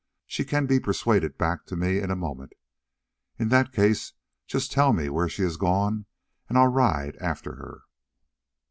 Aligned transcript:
She 0.25 0.45
can 0.45 0.65
be 0.65 0.79
persuaded 0.79 1.37
back 1.37 1.67
to 1.67 1.75
me 1.75 1.99
in 1.99 2.09
a 2.09 2.15
moment. 2.15 2.53
In 3.37 3.49
that 3.49 3.71
case 3.71 4.13
just 4.47 4.71
tell 4.71 4.93
me 4.93 5.09
where 5.09 5.29
she 5.29 5.43
has 5.43 5.57
gone 5.57 6.07
and 6.49 6.57
I'll 6.57 6.69
ride 6.69 7.15
after 7.17 7.53
her." 7.57 7.81